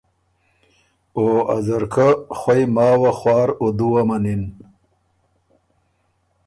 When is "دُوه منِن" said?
3.77-4.43